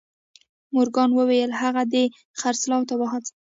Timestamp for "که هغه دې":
1.53-2.03